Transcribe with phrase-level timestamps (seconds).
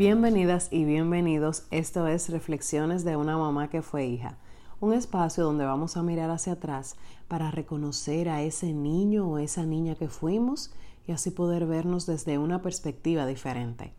[0.00, 1.64] Bienvenidas y bienvenidos.
[1.70, 4.38] Esto es Reflexiones de una mamá que fue hija.
[4.80, 6.96] Un espacio donde vamos a mirar hacia atrás
[7.28, 10.72] para reconocer a ese niño o esa niña que fuimos
[11.06, 13.92] y así poder vernos desde una perspectiva diferente.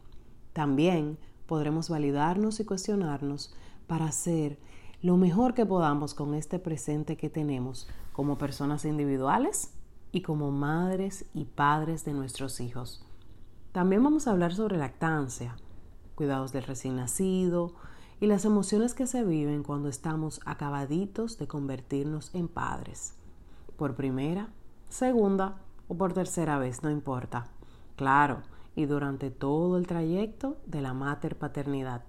[0.53, 3.53] También podremos validarnos y cuestionarnos
[3.85, 4.57] para hacer
[5.03, 9.71] lo mejor que podamos con este presente que tenemos como personas individuales
[10.11, 13.05] y como madres y padres de nuestros hijos.
[13.71, 15.57] También vamos a hablar sobre lactancia
[16.21, 17.73] cuidados del recién nacido
[18.19, 23.15] y las emociones que se viven cuando estamos acabaditos de convertirnos en padres.
[23.75, 24.49] Por primera,
[24.87, 27.47] segunda o por tercera vez, no importa.
[27.95, 28.43] Claro,
[28.75, 32.03] y durante todo el trayecto de la mater paternidad.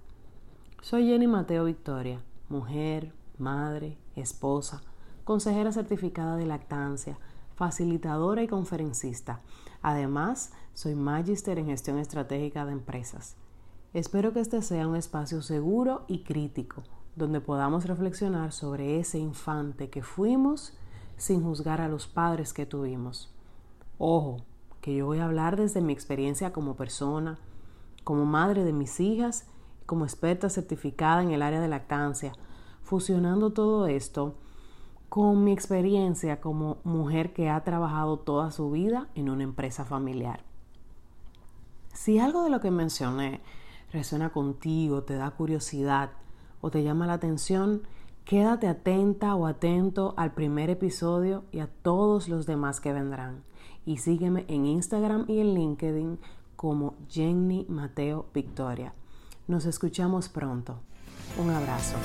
[0.79, 4.83] Soy Jenny Mateo Victoria, mujer, madre, esposa,
[5.23, 7.17] consejera certificada de lactancia,
[7.55, 9.41] facilitadora y conferencista.
[9.81, 13.37] Además, soy magíster en gestión estratégica de empresas.
[13.93, 16.81] Espero que este sea un espacio seguro y crítico,
[17.15, 20.73] donde podamos reflexionar sobre ese infante que fuimos
[21.15, 23.31] sin juzgar a los padres que tuvimos.
[23.99, 24.37] Ojo,
[24.81, 27.37] que yo voy a hablar desde mi experiencia como persona,
[28.03, 29.45] como madre de mis hijas,
[29.85, 32.33] como experta certificada en el área de lactancia,
[32.81, 34.33] fusionando todo esto
[35.07, 40.43] con mi experiencia como mujer que ha trabajado toda su vida en una empresa familiar.
[41.93, 43.41] Si algo de lo que mencioné
[43.93, 46.09] resuena contigo, te da curiosidad
[46.59, 47.83] o te llama la atención,
[48.25, 53.43] quédate atenta o atento al primer episodio y a todos los demás que vendrán.
[53.85, 56.19] Y sígueme en Instagram y en LinkedIn
[56.55, 58.93] como Jenny Mateo Victoria.
[59.47, 60.79] Nos escuchamos pronto.
[61.37, 61.97] Un abrazo.